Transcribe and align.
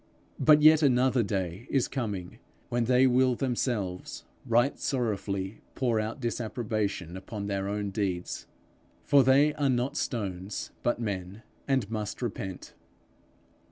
But 0.39 0.63
yet 0.63 0.81
another 0.81 1.21
day 1.21 1.67
is 1.69 1.87
coming, 1.87 2.39
when 2.69 2.85
they 2.85 3.05
will 3.05 3.35
themselves 3.35 4.25
right 4.47 4.79
sorrowfully 4.79 5.61
pour 5.75 5.99
out 5.99 6.19
disapprobation 6.19 7.15
upon 7.15 7.45
their 7.45 7.67
own 7.69 7.91
deeds; 7.91 8.47
for 9.05 9.23
they 9.23 9.53
are 9.53 9.69
not 9.69 9.95
stones 9.95 10.71
but 10.81 10.99
men, 10.99 11.43
and 11.67 11.87
must 11.91 12.19
repent. 12.23 12.73